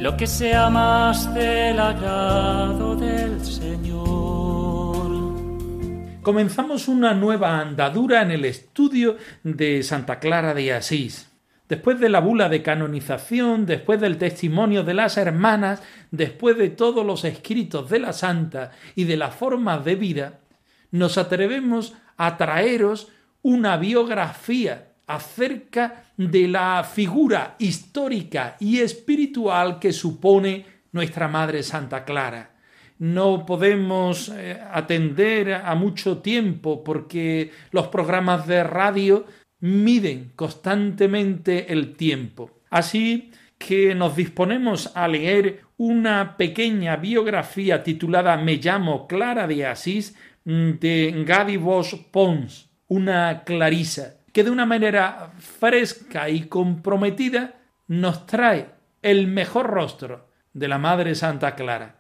lo 0.01 0.17
que 0.17 0.27
sea 0.27 0.71
más 0.71 1.35
del 1.35 1.79
agrado 1.79 2.97
del 2.97 3.28
comenzamos 6.29 6.89
una 6.89 7.15
nueva 7.15 7.59
andadura 7.59 8.21
en 8.21 8.31
el 8.31 8.45
estudio 8.45 9.17
de 9.45 9.83
Santa 9.83 10.19
Clara 10.19 10.53
de 10.53 10.75
Asís. 10.75 11.31
Después 11.71 11.99
de 12.01 12.11
la 12.11 12.21
bula 12.21 12.51
de 12.51 12.63
canonización, 12.63 13.65
después 13.65 13.99
del 13.99 14.19
testimonio 14.19 14.83
de 14.83 14.93
las 14.93 15.17
hermanas, 15.17 15.83
después 16.11 16.59
de 16.59 16.69
todos 16.69 17.07
los 17.07 17.25
escritos 17.25 17.89
de 17.89 18.01
la 18.01 18.13
santa 18.13 18.73
y 18.95 19.05
de 19.05 19.17
la 19.17 19.31
forma 19.31 19.79
de 19.79 19.95
vida, 19.95 20.41
nos 20.91 21.17
atrevemos 21.17 21.95
a 22.19 22.37
traeros 22.37 23.09
una 23.41 23.79
biografía 23.79 24.93
acerca 25.07 26.05
de 26.19 26.47
la 26.47 26.85
figura 26.85 27.57
histórica 27.59 28.59
y 28.61 28.81
espiritual 28.81 29.79
que 29.79 29.95
supone 29.95 30.67
nuestra 30.93 31.27
Madre 31.27 31.63
Santa 31.63 32.05
Clara 32.05 32.58
no 32.99 33.47
podemos 33.47 34.29
eh, 34.29 34.61
atender 34.73 35.53
a 35.55 35.75
mucho 35.75 36.19
tiempo 36.19 36.83
porque 36.83 37.53
los 37.71 37.89
programas 37.89 38.47
de 38.47 38.65
radio 38.65 39.27
miden 39.61 40.33
constantemente 40.35 41.73
el 41.73 41.95
tiempo. 41.97 42.51
Así 42.71 43.33
que 43.57 43.95
nos 43.95 44.17
disponemos 44.17 44.93
a 44.95 45.09
leer 45.09 45.63
una 45.77 46.37
pequeña 46.37 46.97
biografía 46.97 47.83
titulada 47.83 48.37
Me 48.37 48.57
llamo 48.57 49.07
Clara 49.07 49.47
de 49.47 49.67
Asís 49.67 50.17
mm, 50.45 50.71
de 50.81 51.25
Gadi 51.27 51.57
Bosch 51.57 51.95
Pons, 52.11 52.69
una 52.89 53.45
clarisa, 53.45 54.17
que 54.33 54.45
de 54.45 54.51
una 54.51 54.67
manera 54.67 55.33
fresca 55.39 56.29
y 56.29 56.43
comprometida 56.43 57.61
nos 57.87 58.27
trae 58.27 58.71
el 59.03 59.29
mejor 59.29 59.67
rostro 59.67 60.29
de 60.53 60.69
la 60.69 60.79
Madre 60.79 61.15
Santa 61.15 61.55
Clara 61.55 61.98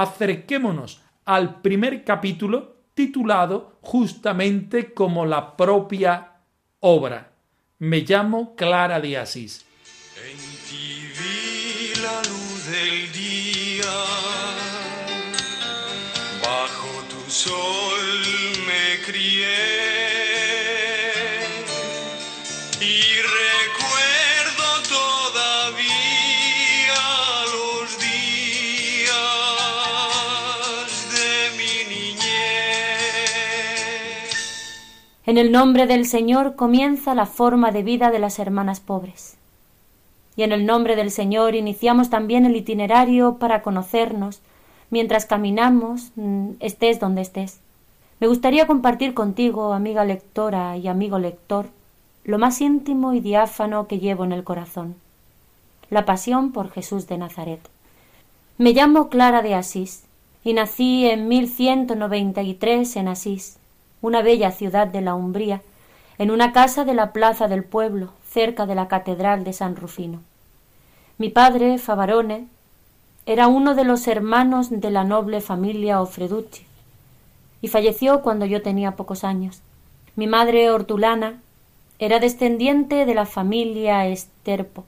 acerquémonos 0.00 1.02
al 1.26 1.60
primer 1.60 2.04
capítulo 2.04 2.76
titulado 2.94 3.78
justamente 3.82 4.94
como 4.94 5.26
la 5.26 5.56
propia 5.58 6.38
obra. 6.80 7.32
Me 7.78 8.00
llamo 8.00 8.54
Clara 8.56 8.98
de 8.98 9.18
Asís. 9.18 9.64
En 10.16 10.38
ti 10.68 12.00
la 12.00 12.16
luz 12.30 12.66
del 12.66 13.12
día, 13.12 13.92
En 35.30 35.38
el 35.38 35.52
nombre 35.52 35.86
del 35.86 36.06
Señor 36.06 36.56
comienza 36.56 37.14
la 37.14 37.24
forma 37.24 37.70
de 37.70 37.84
vida 37.84 38.10
de 38.10 38.18
las 38.18 38.40
hermanas 38.40 38.80
pobres. 38.80 39.36
Y 40.34 40.42
en 40.42 40.50
el 40.50 40.66
nombre 40.66 40.96
del 40.96 41.12
Señor 41.12 41.54
iniciamos 41.54 42.10
también 42.10 42.46
el 42.46 42.56
itinerario 42.56 43.36
para 43.36 43.62
conocernos 43.62 44.40
mientras 44.90 45.26
caminamos, 45.26 46.10
mm, 46.16 46.54
estés 46.58 46.98
donde 46.98 47.22
estés. 47.22 47.60
Me 48.18 48.26
gustaría 48.26 48.66
compartir 48.66 49.14
contigo, 49.14 49.72
amiga 49.72 50.04
lectora 50.04 50.76
y 50.76 50.88
amigo 50.88 51.20
lector, 51.20 51.66
lo 52.24 52.40
más 52.40 52.60
íntimo 52.60 53.14
y 53.14 53.20
diáfano 53.20 53.86
que 53.86 54.00
llevo 54.00 54.24
en 54.24 54.32
el 54.32 54.42
corazón, 54.42 54.96
la 55.90 56.06
pasión 56.06 56.50
por 56.50 56.72
Jesús 56.72 57.06
de 57.06 57.18
Nazaret. 57.18 57.60
Me 58.58 58.72
llamo 58.72 59.08
Clara 59.08 59.42
de 59.42 59.54
Asís 59.54 60.02
y 60.42 60.54
nací 60.54 61.06
en 61.08 61.28
1193 61.28 62.96
en 62.96 63.06
Asís, 63.06 63.59
una 64.02 64.22
bella 64.22 64.50
ciudad 64.50 64.86
de 64.86 65.00
la 65.00 65.14
Umbría, 65.14 65.62
en 66.18 66.30
una 66.30 66.52
casa 66.52 66.84
de 66.84 66.94
la 66.94 67.12
plaza 67.12 67.48
del 67.48 67.64
pueblo, 67.64 68.12
cerca 68.28 68.66
de 68.66 68.74
la 68.74 68.88
catedral 68.88 69.44
de 69.44 69.52
San 69.52 69.76
Rufino. 69.76 70.20
Mi 71.18 71.28
padre, 71.28 71.78
Favarone, 71.78 72.46
era 73.26 73.46
uno 73.48 73.74
de 73.74 73.84
los 73.84 74.08
hermanos 74.08 74.68
de 74.70 74.90
la 74.90 75.04
noble 75.04 75.40
familia 75.40 76.00
Ofreducci, 76.00 76.64
y 77.62 77.68
falleció 77.68 78.22
cuando 78.22 78.46
yo 78.46 78.62
tenía 78.62 78.96
pocos 78.96 79.24
años. 79.24 79.60
Mi 80.16 80.26
madre, 80.26 80.70
Hortulana, 80.70 81.40
era 81.98 82.18
descendiente 82.18 83.04
de 83.04 83.14
la 83.14 83.26
familia 83.26 84.06
Esterpo. 84.06 84.84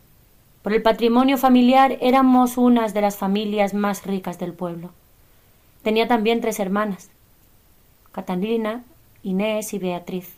Por 0.62 0.72
el 0.72 0.82
patrimonio 0.82 1.36
familiar 1.36 1.98
éramos 2.00 2.56
unas 2.56 2.94
de 2.94 3.02
las 3.02 3.16
familias 3.16 3.74
más 3.74 4.06
ricas 4.06 4.38
del 4.38 4.54
pueblo. 4.54 4.90
Tenía 5.82 6.08
también 6.08 6.40
tres 6.40 6.60
hermanas, 6.60 7.10
Catalina, 8.12 8.84
Inés 9.22 9.72
y 9.72 9.78
Beatriz. 9.78 10.28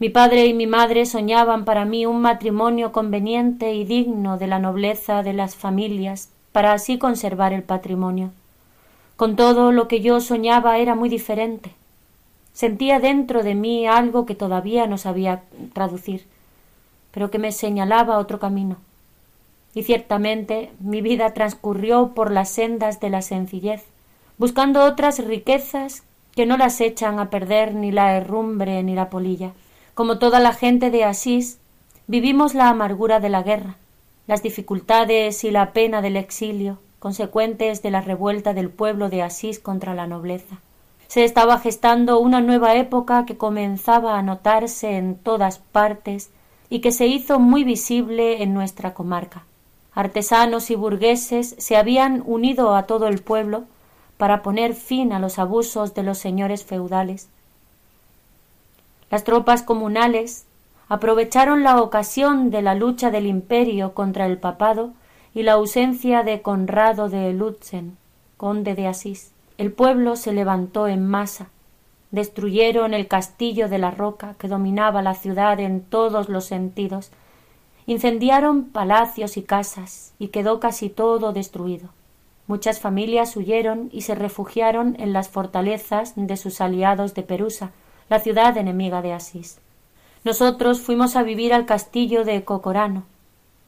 Mi 0.00 0.08
padre 0.08 0.46
y 0.46 0.54
mi 0.54 0.66
madre 0.66 1.06
soñaban 1.06 1.64
para 1.64 1.84
mí 1.84 2.06
un 2.06 2.20
matrimonio 2.20 2.90
conveniente 2.90 3.74
y 3.74 3.84
digno 3.84 4.38
de 4.38 4.46
la 4.46 4.58
nobleza 4.58 5.22
de 5.22 5.32
las 5.32 5.54
familias, 5.54 6.30
para 6.52 6.72
así 6.72 6.98
conservar 6.98 7.52
el 7.52 7.62
patrimonio. 7.62 8.30
Con 9.16 9.36
todo 9.36 9.70
lo 9.70 9.86
que 9.86 10.00
yo 10.00 10.20
soñaba 10.20 10.78
era 10.78 10.94
muy 10.94 11.08
diferente. 11.08 11.72
Sentía 12.52 12.98
dentro 12.98 13.42
de 13.42 13.54
mí 13.54 13.86
algo 13.86 14.26
que 14.26 14.34
todavía 14.34 14.86
no 14.86 14.98
sabía 14.98 15.42
traducir, 15.72 16.26
pero 17.12 17.30
que 17.30 17.38
me 17.38 17.52
señalaba 17.52 18.18
otro 18.18 18.40
camino. 18.40 18.76
Y 19.74 19.84
ciertamente 19.84 20.72
mi 20.80 21.00
vida 21.00 21.32
transcurrió 21.32 22.12
por 22.14 22.32
las 22.32 22.48
sendas 22.48 22.98
de 22.98 23.10
la 23.10 23.22
sencillez, 23.22 23.84
buscando 24.38 24.82
otras 24.82 25.24
riquezas 25.24 26.02
que 26.34 26.46
no 26.46 26.56
las 26.56 26.80
echan 26.80 27.18
a 27.18 27.30
perder 27.30 27.74
ni 27.74 27.92
la 27.92 28.16
herrumbre 28.16 28.82
ni 28.82 28.94
la 28.94 29.10
polilla. 29.10 29.52
Como 29.94 30.18
toda 30.18 30.40
la 30.40 30.52
gente 30.52 30.90
de 30.90 31.04
Asís, 31.04 31.58
vivimos 32.06 32.54
la 32.54 32.68
amargura 32.68 33.20
de 33.20 33.28
la 33.28 33.42
guerra, 33.42 33.76
las 34.26 34.42
dificultades 34.42 35.44
y 35.44 35.50
la 35.50 35.72
pena 35.72 36.02
del 36.02 36.16
exilio, 36.16 36.78
consecuentes 36.98 37.82
de 37.82 37.90
la 37.90 38.00
revuelta 38.00 38.54
del 38.54 38.70
pueblo 38.70 39.08
de 39.08 39.22
Asís 39.22 39.58
contra 39.58 39.94
la 39.94 40.06
nobleza. 40.06 40.58
Se 41.08 41.24
estaba 41.24 41.58
gestando 41.58 42.20
una 42.20 42.40
nueva 42.40 42.76
época 42.76 43.26
que 43.26 43.36
comenzaba 43.36 44.18
a 44.18 44.22
notarse 44.22 44.96
en 44.96 45.16
todas 45.16 45.58
partes 45.58 46.30
y 46.68 46.80
que 46.80 46.92
se 46.92 47.08
hizo 47.08 47.40
muy 47.40 47.64
visible 47.64 48.44
en 48.44 48.54
nuestra 48.54 48.94
comarca. 48.94 49.42
Artesanos 49.92 50.70
y 50.70 50.76
burgueses 50.76 51.56
se 51.58 51.76
habían 51.76 52.22
unido 52.24 52.76
a 52.76 52.84
todo 52.84 53.08
el 53.08 53.20
pueblo 53.20 53.64
para 54.20 54.42
poner 54.42 54.74
fin 54.74 55.14
a 55.14 55.18
los 55.18 55.38
abusos 55.38 55.94
de 55.94 56.02
los 56.02 56.18
señores 56.18 56.62
feudales. 56.62 57.30
Las 59.10 59.24
tropas 59.24 59.62
comunales 59.62 60.44
aprovecharon 60.90 61.62
la 61.62 61.80
ocasión 61.80 62.50
de 62.50 62.60
la 62.60 62.74
lucha 62.74 63.10
del 63.10 63.24
imperio 63.24 63.94
contra 63.94 64.26
el 64.26 64.36
papado 64.36 64.90
y 65.32 65.42
la 65.42 65.52
ausencia 65.52 66.22
de 66.22 66.42
Conrado 66.42 67.08
de 67.08 67.32
Lutzen, 67.32 67.96
conde 68.36 68.74
de 68.74 68.88
Asís. 68.88 69.32
El 69.56 69.72
pueblo 69.72 70.16
se 70.16 70.34
levantó 70.34 70.86
en 70.86 71.06
masa, 71.06 71.46
destruyeron 72.10 72.92
el 72.92 73.08
castillo 73.08 73.70
de 73.70 73.78
la 73.78 73.90
roca 73.90 74.34
que 74.34 74.48
dominaba 74.48 75.00
la 75.00 75.14
ciudad 75.14 75.58
en 75.60 75.80
todos 75.80 76.28
los 76.28 76.44
sentidos, 76.44 77.10
incendiaron 77.86 78.64
palacios 78.64 79.38
y 79.38 79.42
casas 79.42 80.12
y 80.18 80.28
quedó 80.28 80.60
casi 80.60 80.90
todo 80.90 81.32
destruido. 81.32 81.88
Muchas 82.50 82.80
familias 82.80 83.36
huyeron 83.36 83.90
y 83.92 84.00
se 84.00 84.16
refugiaron 84.16 84.96
en 84.98 85.12
las 85.12 85.28
fortalezas 85.28 86.14
de 86.16 86.36
sus 86.36 86.60
aliados 86.60 87.14
de 87.14 87.22
Perusa, 87.22 87.70
la 88.08 88.18
ciudad 88.18 88.56
enemiga 88.56 89.02
de 89.02 89.12
Asís. 89.12 89.60
Nosotros 90.24 90.80
fuimos 90.80 91.14
a 91.14 91.22
vivir 91.22 91.54
al 91.54 91.64
castillo 91.64 92.24
de 92.24 92.42
Cocorano. 92.42 93.04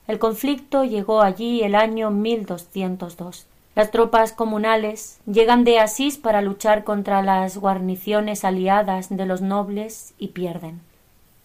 El 0.08 0.18
conflicto 0.18 0.82
llegó 0.82 1.22
allí 1.22 1.62
el 1.62 1.76
año 1.76 2.10
1202. 2.10 3.46
Las 3.76 3.92
tropas 3.92 4.32
comunales 4.32 5.20
llegan 5.26 5.62
de 5.62 5.78
Asís 5.78 6.18
para 6.18 6.42
luchar 6.42 6.82
contra 6.82 7.22
las 7.22 7.58
guarniciones 7.58 8.44
aliadas 8.44 9.16
de 9.16 9.26
los 9.26 9.42
nobles 9.42 10.12
y 10.18 10.28
pierden. 10.30 10.80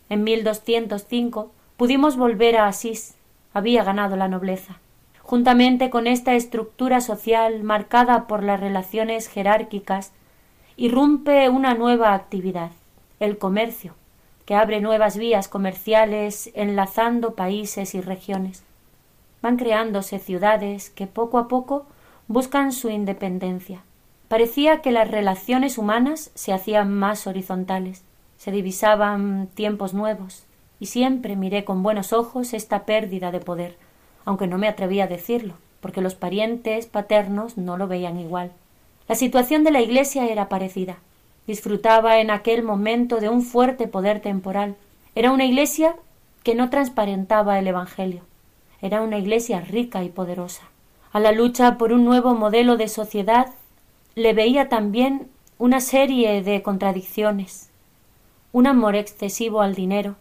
En 0.09 0.23
1205 0.23 1.51
pudimos 1.77 2.17
volver 2.17 2.57
a 2.57 2.65
Asís. 2.65 3.13
Había 3.53 3.83
ganado 3.83 4.15
la 4.15 4.27
nobleza. 4.27 4.79
Juntamente 5.27 5.89
con 5.89 6.07
esta 6.07 6.35
estructura 6.35 7.01
social 7.01 7.61
marcada 7.61 8.27
por 8.27 8.43
las 8.43 8.61
relaciones 8.61 9.27
jerárquicas, 9.27 10.13
irrumpe 10.77 11.49
una 11.49 11.73
nueva 11.73 12.13
actividad, 12.13 12.71
el 13.19 13.37
comercio, 13.37 13.93
que 14.45 14.55
abre 14.55 14.79
nuevas 14.79 15.17
vías 15.17 15.49
comerciales 15.49 16.49
enlazando 16.55 17.35
países 17.35 17.93
y 17.93 17.99
regiones. 17.99 18.63
Van 19.41 19.57
creándose 19.57 20.17
ciudades 20.19 20.89
que 20.91 21.07
poco 21.07 21.39
a 21.39 21.49
poco 21.49 21.85
buscan 22.29 22.71
su 22.71 22.89
independencia. 22.89 23.83
Parecía 24.29 24.81
que 24.81 24.93
las 24.93 25.11
relaciones 25.11 25.77
humanas 25.77 26.31
se 26.35 26.53
hacían 26.53 26.93
más 26.93 27.27
horizontales, 27.27 28.05
se 28.37 28.51
divisaban 28.51 29.49
tiempos 29.55 29.93
nuevos, 29.93 30.45
y 30.79 30.85
siempre 30.85 31.35
miré 31.35 31.65
con 31.65 31.83
buenos 31.83 32.13
ojos 32.13 32.53
esta 32.53 32.85
pérdida 32.85 33.33
de 33.33 33.41
poder, 33.41 33.86
aunque 34.27 34.45
no 34.45 34.57
me 34.57 34.67
atrevía 34.67 35.05
a 35.05 35.07
decirlo, 35.07 35.53
porque 35.79 36.01
los 36.01 36.15
parientes 36.15 36.85
paternos 36.85 37.57
no 37.57 37.77
lo 37.77 37.87
veían 37.87 38.19
igual. 38.19 38.51
La 39.07 39.15
situación 39.15 39.63
de 39.63 39.71
la 39.71 39.79
Iglesia 39.79 40.27
era 40.27 40.49
parecida. 40.49 40.97
Disfrutaba 41.47 42.19
en 42.19 42.29
aquel 42.29 42.61
momento 42.61 43.21
de 43.21 43.29
un 43.29 43.41
fuerte 43.41 43.87
poder 43.87 44.19
temporal. 44.19 44.75
Era 45.15 45.31
una 45.31 45.45
Iglesia 45.45 45.95
que 46.43 46.55
no 46.55 46.69
transparentaba 46.69 47.57
el 47.57 47.67
Evangelio. 47.67 48.21
Era 48.81 49.01
una 49.01 49.17
Iglesia 49.17 49.61
rica 49.61 50.03
y 50.03 50.09
poderosa. 50.09 50.63
A 51.13 51.21
la 51.21 51.31
lucha 51.31 51.77
por 51.77 51.93
un 51.93 52.03
nuevo 52.03 52.35
modelo 52.35 52.75
de 52.75 52.89
sociedad 52.89 53.53
le 54.15 54.33
veía 54.33 54.67
también 54.67 55.29
una 55.57 55.79
serie 55.79 56.43
de 56.43 56.61
contradicciones, 56.63 57.69
un 58.51 58.67
amor 58.67 58.97
excesivo 58.97 59.61
al 59.61 59.73
dinero. 59.73 60.17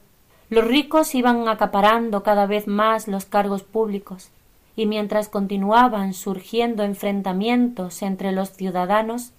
Los 0.49 0.65
ricos 0.65 1.15
iban 1.17 1.49
acaparando 1.49 2.23
cada 2.23 2.47
vez 2.47 2.69
más 2.69 3.09
los 3.09 3.25
cargos 3.25 3.65
públicos, 3.65 4.31
y 4.77 4.87
mientras 4.87 5.29
continuaban 5.29 6.15
surgiendo 6.15 6.85
enfrentamientos 6.85 8.03
entre 8.03 8.31
los 8.31 8.51
ciudadanos, 8.51 9.33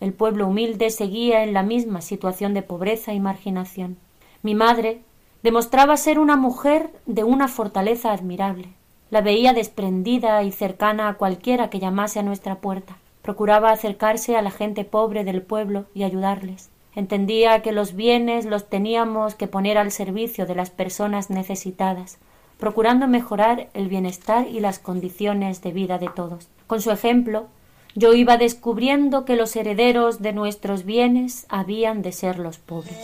el 0.00 0.12
pueblo 0.12 0.46
humilde 0.46 0.90
seguía 0.90 1.42
en 1.42 1.54
la 1.54 1.64
misma 1.64 2.02
situación 2.02 2.54
de 2.54 2.62
pobreza 2.62 3.14
y 3.14 3.20
marginación. 3.20 3.96
Mi 4.42 4.54
madre 4.54 5.02
demostraba 5.42 5.96
ser 5.96 6.20
una 6.20 6.36
mujer 6.36 6.90
de 7.06 7.24
una 7.24 7.48
fortaleza 7.48 8.12
admirable. 8.12 8.68
La 9.10 9.22
veía 9.22 9.54
desprendida 9.54 10.40
y 10.44 10.52
cercana 10.52 11.08
a 11.08 11.14
cualquiera 11.14 11.68
que 11.68 11.80
llamase 11.80 12.20
a 12.20 12.22
nuestra 12.22 12.56
puerta. 12.56 12.96
Procuraba 13.22 13.72
acercarse 13.72 14.36
a 14.36 14.42
la 14.42 14.52
gente 14.52 14.84
pobre 14.84 15.24
del 15.24 15.42
pueblo 15.42 15.86
y 15.94 16.04
ayudarles. 16.04 16.70
Entendía 16.98 17.62
que 17.62 17.70
los 17.70 17.94
bienes 17.94 18.44
los 18.44 18.68
teníamos 18.68 19.36
que 19.36 19.46
poner 19.46 19.78
al 19.78 19.92
servicio 19.92 20.46
de 20.46 20.56
las 20.56 20.70
personas 20.70 21.30
necesitadas, 21.30 22.18
procurando 22.58 23.06
mejorar 23.06 23.68
el 23.72 23.86
bienestar 23.86 24.48
y 24.48 24.58
las 24.58 24.80
condiciones 24.80 25.62
de 25.62 25.70
vida 25.70 25.98
de 25.98 26.08
todos. 26.08 26.48
Con 26.66 26.82
su 26.82 26.90
ejemplo, 26.90 27.46
yo 27.94 28.14
iba 28.14 28.36
descubriendo 28.36 29.24
que 29.24 29.36
los 29.36 29.54
herederos 29.54 30.22
de 30.22 30.32
nuestros 30.32 30.84
bienes 30.84 31.46
habían 31.48 32.02
de 32.02 32.10
ser 32.10 32.40
los 32.40 32.58
pobres. 32.58 32.98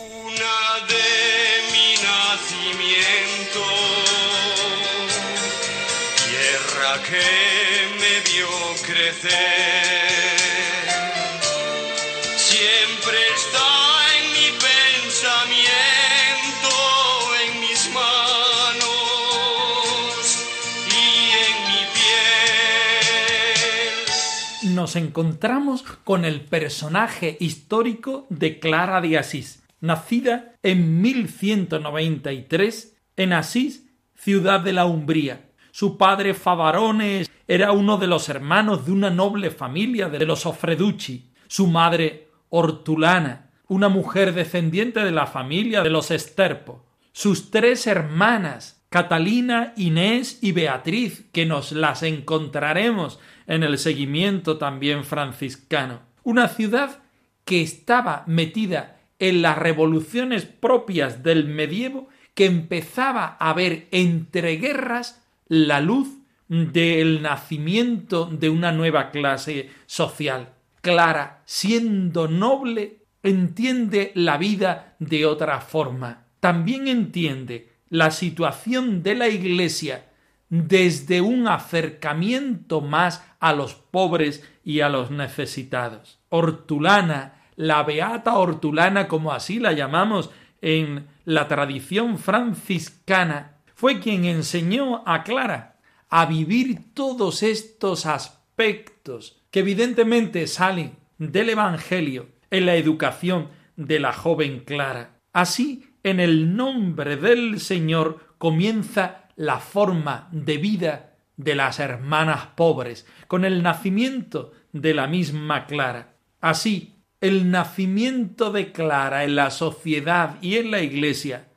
Encontramos 24.95 25.81
con 25.81 26.25
el 26.25 26.41
personaje 26.41 27.37
histórico 27.39 28.27
de 28.29 28.59
Clara 28.59 29.01
de 29.01 29.17
Asís, 29.17 29.63
nacida 29.81 30.53
en 30.63 31.01
1193 31.01 32.97
en 33.17 33.33
Asís, 33.33 33.85
ciudad 34.15 34.59
de 34.61 34.73
la 34.73 34.85
Umbría 34.85 35.45
su 35.75 35.97
padre 35.97 36.33
Favarones 36.33 37.29
era 37.49 37.73
uno 37.73 37.97
de 37.97 38.07
los 38.07 38.29
hermanos 38.29 38.85
de 38.85 38.93
una 38.93 39.09
noble 39.09 39.51
familia 39.51 40.07
de 40.07 40.25
los 40.25 40.45
Ofreducci. 40.45 41.33
Su 41.47 41.67
madre 41.67 42.29
Hortulana, 42.47 43.51
una 43.67 43.89
mujer 43.89 44.33
descendiente 44.33 45.03
de 45.03 45.11
la 45.11 45.27
familia 45.27 45.83
de 45.83 45.89
los 45.89 46.11
Esterpo. 46.11 46.85
Sus 47.11 47.51
tres 47.51 47.87
hermanas, 47.87 48.85
Catalina, 48.87 49.73
Inés 49.75 50.39
y 50.41 50.53
Beatriz, 50.53 51.25
que 51.33 51.45
nos 51.45 51.73
las 51.73 52.03
encontraremos 52.03 53.19
en 53.47 53.63
el 53.63 53.77
seguimiento 53.77 54.57
también 54.57 55.03
franciscano. 55.03 56.01
Una 56.23 56.47
ciudad 56.47 56.99
que 57.43 57.61
estaba 57.61 58.23
metida 58.27 58.97
en 59.19 59.41
las 59.41 59.57
revoluciones 59.57 60.45
propias 60.45 61.23
del 61.23 61.45
medievo, 61.45 62.09
que 62.33 62.45
empezaba 62.45 63.37
a 63.39 63.53
ver 63.53 63.87
entre 63.91 64.57
guerras 64.57 65.23
la 65.47 65.79
luz 65.79 66.09
del 66.47 67.21
nacimiento 67.21 68.25
de 68.25 68.49
una 68.49 68.71
nueva 68.71 69.11
clase 69.11 69.69
social. 69.85 70.53
Clara, 70.81 71.41
siendo 71.45 72.27
noble, 72.27 72.97
entiende 73.23 74.11
la 74.15 74.37
vida 74.37 74.95
de 74.99 75.25
otra 75.25 75.61
forma. 75.61 76.25
También 76.39 76.87
entiende 76.87 77.69
la 77.89 78.11
situación 78.11 79.01
de 79.01 79.15
la 79.15 79.29
Iglesia 79.29 80.05
desde 80.49 81.21
un 81.21 81.47
acercamiento 81.47 82.81
más 82.81 83.25
a 83.39 83.53
los 83.53 83.75
pobres 83.75 84.47
y 84.63 84.81
a 84.81 84.89
los 84.89 85.11
necesitados. 85.11 86.19
Hortulana, 86.29 87.43
la 87.55 87.83
beata 87.83 88.37
Hortulana, 88.37 89.07
como 89.07 89.31
así 89.31 89.59
la 89.59 89.73
llamamos 89.73 90.29
en 90.61 91.07
la 91.25 91.47
tradición 91.47 92.17
franciscana, 92.17 93.57
fue 93.73 93.99
quien 93.99 94.25
enseñó 94.25 95.03
a 95.05 95.23
Clara 95.23 95.77
a 96.09 96.25
vivir 96.25 96.93
todos 96.93 97.43
estos 97.43 98.05
aspectos 98.05 99.41
que 99.51 99.59
evidentemente 99.59 100.47
salen 100.47 100.97
del 101.17 101.49
Evangelio 101.49 102.29
en 102.51 102.65
la 102.65 102.75
educación 102.75 103.49
de 103.75 103.99
la 103.99 104.13
joven 104.13 104.59
Clara. 104.59 105.19
Así, 105.33 105.89
en 106.03 106.19
el 106.19 106.55
nombre 106.55 107.17
del 107.17 107.59
Señor 107.59 108.35
comienza 108.37 109.24
la 109.35 109.59
forma 109.59 110.27
de 110.31 110.57
vida 110.57 111.17
de 111.37 111.55
las 111.55 111.79
hermanas 111.79 112.47
pobres, 112.55 113.05
con 113.27 113.45
el 113.45 113.61
nacimiento 113.61 114.53
de 114.71 114.93
la 114.93 115.07
misma 115.07 115.65
Clara. 115.65 116.15
Así, 116.41 116.95
el 117.21 117.51
nacimiento 117.51 118.51
de 118.51 118.71
Clara 118.71 119.23
en 119.23 119.35
la 119.35 119.49
sociedad 119.49 120.37
y 120.41 120.55
en 120.55 120.71
la 120.71 120.81
Iglesia 120.81 121.47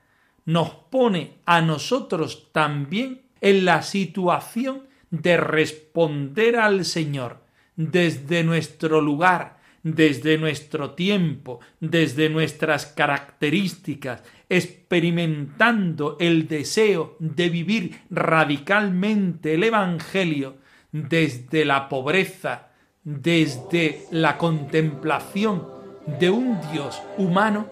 nos 0.45 0.71
pone 0.71 1.39
a 1.45 1.61
nosotros 1.61 2.51
también 2.53 3.23
en 3.41 3.65
la 3.65 3.83
situación 3.83 4.89
de 5.11 5.37
responder 5.37 6.57
al 6.57 6.85
Señor 6.85 7.45
desde 7.77 8.43
nuestro 8.45 9.01
lugar, 9.01 9.58
desde 9.95 10.39
nuestro 10.39 10.93
tiempo, 10.93 11.61
desde 11.81 12.29
nuestras 12.29 12.87
características, 12.87 14.23
experimentando 14.49 16.17
el 16.21 16.49
deseo 16.49 17.17
de 17.19 17.49
vivir 17.49 18.01
radicalmente 18.11 19.55
el 19.55 19.65
Evangelio 19.65 20.57
desde 20.93 21.65
la 21.65 21.89
pobreza, 21.89 22.69
desde 23.05 24.07
la 24.11 24.39
contemplación 24.39 25.67
de 26.19 26.31
un 26.31 26.59
Dios 26.73 27.03
humano 27.17 27.69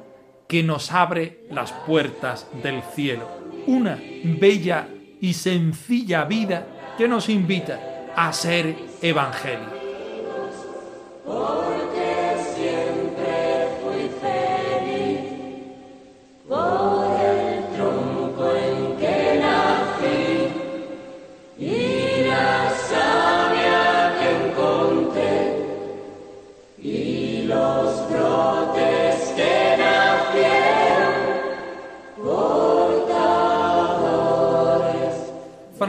que 0.48 0.62
nos 0.62 0.92
abre 0.92 1.46
las 1.50 1.72
puertas 1.72 2.46
del 2.62 2.82
cielo. 2.94 3.28
Una 3.66 3.98
bella 4.38 4.88
y 5.20 5.32
sencilla 5.32 6.24
vida 6.24 6.94
que 6.96 7.08
nos 7.08 7.28
invita 7.28 8.12
a 8.16 8.32
ser 8.32 8.76
evangelio. 9.02 9.75